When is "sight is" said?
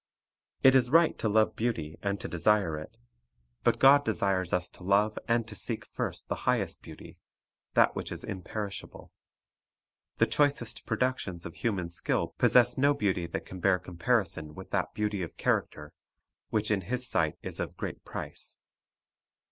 17.07-17.59